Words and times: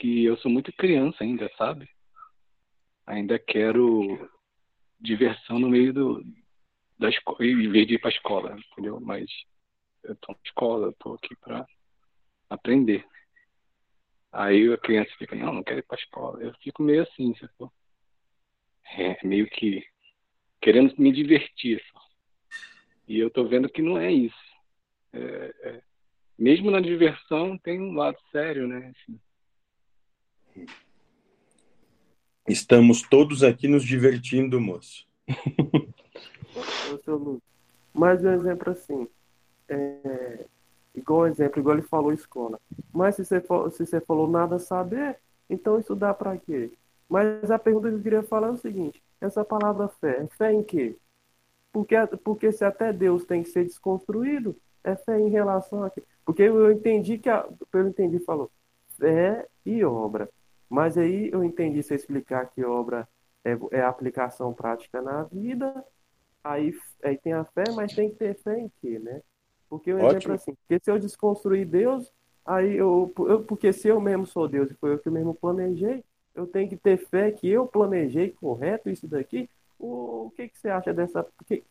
que 0.00 0.24
eu 0.24 0.36
sou 0.38 0.50
muito 0.50 0.72
criança 0.72 1.22
ainda, 1.22 1.50
sabe? 1.58 1.86
Ainda 3.06 3.38
quero 3.38 4.30
diversão 4.98 5.58
no 5.58 5.68
meio 5.68 5.92
do, 5.92 6.24
da 6.98 7.10
escola, 7.10 7.44
em 7.44 7.70
vez 7.70 7.86
de 7.86 7.94
ir 7.94 7.98
para 7.98 8.08
a 8.08 8.12
escola, 8.12 8.58
entendeu? 8.72 8.98
Mas 8.98 9.30
eu 10.02 10.14
estou 10.14 10.34
na 10.34 10.40
escola, 10.44 10.88
estou 10.88 11.14
aqui 11.14 11.36
para 11.36 11.66
aprender. 12.48 13.06
Aí 14.32 14.72
a 14.72 14.78
criança 14.78 15.10
fica, 15.18 15.36
não, 15.36 15.52
não 15.52 15.62
quero 15.62 15.80
ir 15.80 15.86
para 15.86 15.98
a 15.98 16.02
escola. 16.02 16.42
Eu 16.42 16.54
fico 16.62 16.82
meio 16.82 17.02
assim, 17.02 17.34
sacou? 17.36 17.70
É, 18.96 19.24
meio 19.26 19.48
que 19.50 19.84
querendo 20.62 20.94
me 20.96 21.12
divertir. 21.12 21.82
Só. 21.92 22.00
E 23.06 23.18
eu 23.18 23.28
estou 23.28 23.46
vendo 23.46 23.68
que 23.68 23.82
não 23.82 23.98
é 23.98 24.10
isso. 24.10 24.50
É, 25.12 25.54
é, 25.62 25.82
mesmo 26.38 26.70
na 26.70 26.80
diversão 26.80 27.58
tem 27.58 27.80
um 27.80 27.92
lado 27.92 28.18
sério, 28.30 28.66
né? 28.66 28.92
Assim. 28.96 29.20
Estamos 32.48 33.02
todos 33.02 33.42
aqui 33.42 33.68
nos 33.68 33.84
divertindo, 33.84 34.60
moço. 34.60 35.06
Mais 37.94 38.24
um 38.24 38.32
exemplo 38.32 38.72
assim. 38.72 39.08
É, 39.68 40.44
igual 40.94 41.26
exemplo, 41.26 41.60
igual 41.60 41.76
ele 41.76 41.86
falou 41.86 42.12
escola. 42.12 42.58
Mas 42.92 43.16
se 43.16 43.24
você, 43.24 43.40
se 43.40 43.86
você 43.86 44.00
falou 44.00 44.28
nada 44.28 44.58
saber, 44.58 45.18
então 45.48 45.78
estudar 45.78 46.14
para 46.14 46.36
quê? 46.36 46.72
Mas 47.08 47.50
a 47.50 47.58
pergunta 47.58 47.88
que 47.88 47.96
eu 47.96 48.02
queria 48.02 48.22
falar 48.22 48.48
é 48.48 48.52
o 48.52 48.56
seguinte: 48.56 49.02
essa 49.20 49.44
palavra 49.44 49.88
fé, 49.88 50.26
fé 50.36 50.52
em 50.52 50.62
quê? 50.62 50.96
Porque, 51.72 51.94
porque 52.24 52.52
se 52.52 52.64
até 52.64 52.92
Deus 52.92 53.24
tem 53.24 53.42
que 53.42 53.50
ser 53.50 53.64
desconstruído, 53.64 54.56
é 54.82 54.96
fé 54.96 55.20
em 55.20 55.28
relação 55.28 55.84
a 55.84 55.90
quê? 55.90 56.02
Porque 56.24 56.42
eu 56.42 56.72
entendi 56.72 57.18
que, 57.18 57.28
a, 57.28 57.48
eu 57.72 57.88
entendi, 57.88 58.18
falou 58.20 58.50
fé 58.98 59.46
e 59.64 59.84
obra. 59.84 60.28
Mas 60.70 60.96
aí 60.96 61.28
eu 61.32 61.42
entendi 61.42 61.82
se 61.82 61.92
eu 61.92 61.96
explicar 61.96 62.46
que 62.46 62.64
obra 62.64 63.06
é, 63.44 63.58
é 63.72 63.82
aplicação 63.82 64.54
prática 64.54 65.02
na 65.02 65.24
vida, 65.24 65.84
aí, 66.44 66.72
aí 67.02 67.18
tem 67.18 67.32
a 67.32 67.44
fé, 67.44 67.64
mas 67.74 67.92
tem 67.92 68.10
que 68.10 68.16
ter 68.16 68.34
fé 68.36 68.58
em 68.58 68.70
quê, 68.80 68.98
né? 69.00 69.20
Porque 69.68 69.92
o 69.92 69.96
um 69.96 70.08
exemplo 70.08 70.32
é 70.32 70.34
assim, 70.36 70.54
porque 70.54 70.82
se 70.82 70.90
eu 70.90 70.98
desconstruir 70.98 71.66
Deus, 71.66 72.12
aí 72.46 72.76
eu, 72.76 73.12
eu, 73.18 73.42
porque 73.42 73.72
se 73.72 73.88
eu 73.88 74.00
mesmo 74.00 74.26
sou 74.26 74.48
Deus 74.48 74.70
e 74.70 74.74
foi 74.74 74.92
eu 74.92 74.98
que 74.98 75.10
mesmo 75.10 75.34
planejei, 75.34 76.04
eu 76.34 76.46
tenho 76.46 76.68
que 76.68 76.76
ter 76.76 76.96
fé 76.96 77.32
que 77.32 77.48
eu 77.48 77.66
planejei 77.66 78.30
correto 78.30 78.88
isso 78.88 79.08
daqui. 79.08 79.48
O, 79.78 80.26
o 80.26 80.32
que, 80.36 80.48
que 80.48 80.58
você 80.58 80.68
acha 80.68 80.92
dessa. 80.92 81.26
Que, 81.46 81.64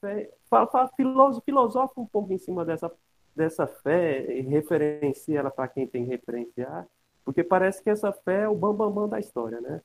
fé, 0.00 0.30
fala, 0.48 0.66
fala, 0.66 0.90
filosofa 1.44 2.00
um 2.00 2.06
pouco 2.06 2.32
em 2.32 2.38
cima 2.38 2.64
dessa, 2.64 2.92
dessa 3.34 3.66
fé 3.66 4.38
e 4.38 4.42
referencia 4.42 5.38
ela 5.38 5.50
para 5.50 5.68
quem 5.68 5.86
tem 5.86 6.04
que 6.04 6.10
referenciar. 6.10 6.86
Porque 7.24 7.42
parece 7.42 7.82
que 7.82 7.90
essa 7.90 8.12
fé 8.12 8.42
é 8.42 8.48
o 8.48 8.54
bambambam 8.54 8.94
bam, 8.94 9.02
bam 9.02 9.08
da 9.08 9.18
história, 9.18 9.60
né? 9.60 9.80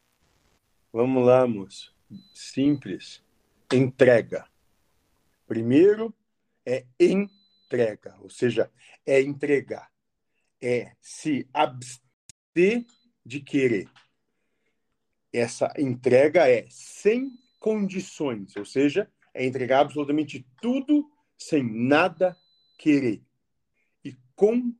Vamos 0.92 1.26
lá, 1.26 1.48
moço. 1.48 1.96
Simples. 2.34 3.24
Entrega. 3.72 4.46
Primeiro 5.48 6.14
é 6.66 6.86
entrega, 7.00 8.16
ou 8.22 8.30
seja, 8.30 8.72
é 9.06 9.22
entregar. 9.22 9.90
É 10.62 10.94
se 11.02 11.48
abster 11.54 12.86
de 13.26 13.40
querer. 13.40 13.90
Essa 15.32 15.72
entrega 15.78 16.50
é 16.50 16.66
sem 16.70 17.32
condições, 17.60 18.56
ou 18.56 18.66
seja, 18.66 19.10
é 19.34 19.46
entregar 19.46 19.82
absolutamente 19.82 20.46
tudo 20.62 21.10
sem 21.38 21.64
nada 21.64 22.36
querer. 22.78 23.24
E 24.04 24.18
com 24.36 24.74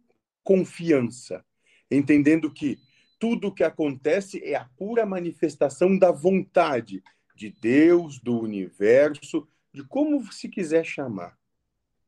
confiança, 0.44 1.46
entendendo 1.90 2.52
que 2.52 2.80
tudo 3.20 3.48
o 3.48 3.54
que 3.54 3.64
acontece 3.64 4.42
é 4.44 4.56
a 4.56 4.66
pura 4.66 5.06
manifestação 5.06 5.98
da 5.98 6.12
vontade 6.12 7.04
de 7.36 7.50
Deus, 7.50 8.20
do 8.20 8.40
universo, 8.40 9.48
de 9.74 9.84
como 9.84 10.32
se 10.32 10.50
quiser 10.50 10.86
chamar, 10.86 11.38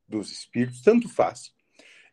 dos 0.08 0.30
espíritos, 0.30 0.82
tanto 0.82 1.08
faz. 1.08 1.52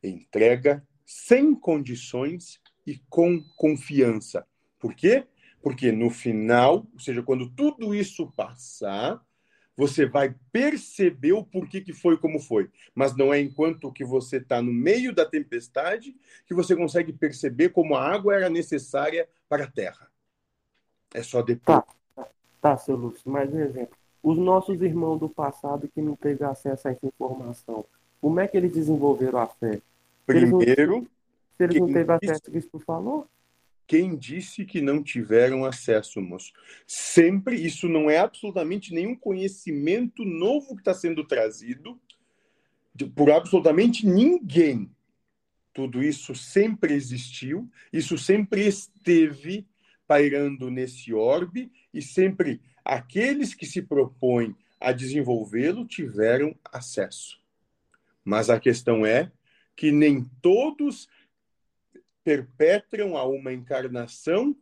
Entrega 0.04 0.86
sem 1.06 1.56
condições 1.56 2.62
e 2.86 2.98
com 3.10 3.42
confiança. 3.58 4.46
Por 4.80 4.94
quê? 4.94 5.26
Porque 5.62 5.92
no 5.92 6.10
final, 6.10 6.88
ou 6.94 7.00
seja, 7.00 7.22
quando 7.22 7.50
tudo 7.50 7.94
isso 7.94 8.32
passar, 8.32 9.22
você 9.80 10.06
vai 10.06 10.36
perceber 10.52 11.32
o 11.32 11.42
porquê 11.42 11.80
que 11.80 11.94
foi 11.94 12.18
como 12.18 12.38
foi. 12.38 12.70
Mas 12.94 13.16
não 13.16 13.34
é 13.34 13.40
enquanto 13.40 13.94
que 13.94 14.04
você 14.04 14.36
está 14.36 14.62
no 14.62 14.74
meio 14.74 15.16
da 15.16 15.26
tempestade 15.26 16.14
que 16.46 16.54
você 16.54 16.76
consegue 16.76 17.14
perceber 17.14 17.70
como 17.70 17.96
a 17.96 18.06
água 18.06 18.36
era 18.36 18.50
necessária 18.50 19.26
para 19.48 19.64
a 19.64 19.72
terra. 19.72 20.10
É 21.14 21.24
só 21.24 21.42
depois. 21.42 21.82
Tá, 22.14 22.28
tá 22.62 22.78
seu 22.78 22.98
Lúcio, 22.98 23.32
mais 23.32 23.54
um 23.54 23.60
exemplo. 23.62 23.96
Os 24.22 24.38
nossos 24.38 24.82
irmãos 24.82 25.18
do 25.18 25.30
passado 25.30 25.88
que 25.88 26.02
não 26.02 26.18
teve 26.18 26.44
acesso 26.44 26.90
a 26.90 26.92
essa 26.92 27.08
informação, 27.08 27.86
como 28.20 28.38
é 28.42 28.50
que 28.50 28.58
eles 28.58 28.74
desenvolveram 28.74 29.40
a 29.40 29.48
fé? 29.48 29.80
Primeiro. 30.26 30.60
Se 30.60 30.72
eles 30.74 30.90
não, 30.90 31.02
se 31.56 31.64
eles 31.64 31.80
não 31.80 31.88
teve 31.94 32.12
acesso 32.12 32.42
ao 32.48 32.52
que 32.52 32.62
tu 32.64 32.80
falou? 32.80 33.28
Quem 33.90 34.16
disse 34.16 34.66
que 34.66 34.82
não 34.82 35.02
tiveram 35.02 35.66
acesso, 35.66 36.22
moço? 36.22 36.54
Sempre, 36.86 37.56
isso 37.56 37.90
não 37.90 38.08
é 38.08 38.20
absolutamente 38.20 38.94
nenhum 38.94 39.16
conhecimento 39.16 40.24
novo 40.24 40.76
que 40.76 40.82
está 40.82 40.94
sendo 40.94 41.26
trazido 41.26 42.00
por 43.16 43.32
absolutamente 43.32 44.06
ninguém. 44.06 44.92
Tudo 45.74 46.04
isso 46.04 46.36
sempre 46.36 46.94
existiu, 46.94 47.68
isso 47.92 48.16
sempre 48.16 48.68
esteve 48.68 49.66
pairando 50.06 50.70
nesse 50.70 51.12
orbe 51.12 51.72
e 51.92 52.00
sempre 52.00 52.62
aqueles 52.86 53.56
que 53.56 53.66
se 53.66 53.82
propõem 53.82 54.56
a 54.80 54.92
desenvolvê-lo 54.92 55.84
tiveram 55.84 56.56
acesso. 56.72 57.42
Mas 58.24 58.52
a 58.52 58.60
questão 58.60 59.04
é 59.04 59.32
que 59.76 59.92
nem 59.92 60.30
todos 60.44 61.10
perpetram 62.30 63.18
a 63.18 63.28
uma 63.28 63.52
encarnação 63.52 64.56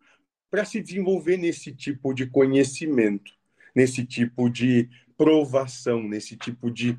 para 0.49 0.63
se 0.63 0.81
desenvolver 0.81 1.35
nesse 1.35 1.75
tipo 1.75 2.13
de 2.13 2.25
conhecimento, 2.25 3.33
nesse 3.75 4.05
tipo 4.05 4.49
de 4.49 4.89
provação, 5.17 6.01
nesse 6.01 6.37
tipo 6.37 6.71
de 6.71 6.97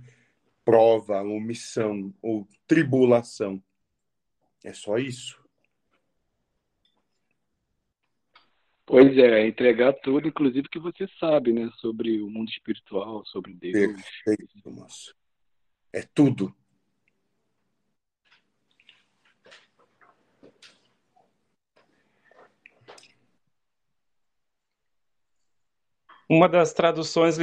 prova, 0.67 1.23
ou 1.23 1.41
missão, 1.41 2.13
ou 2.21 2.47
tribulação. 2.67 3.63
É 4.63 4.75
só 4.75 4.99
isso. 4.99 5.43
Pois 8.85 9.17
é, 9.17 9.47
entregar 9.47 9.95
tudo, 9.95 10.29
inclusive 10.29 10.69
que 10.69 10.79
você 10.79 11.09
sabe, 11.19 11.51
né, 11.51 11.71
sobre 11.79 12.21
o 12.21 12.29
mundo 12.29 12.51
espiritual, 12.51 13.25
sobre 13.25 13.55
Deus. 13.55 14.03
Perfeito, 14.25 14.71
moço. 14.71 15.15
É 15.91 16.03
tudo. 16.03 16.55
Uma 26.29 26.49
das 26.49 26.73
traduções 26.75 27.39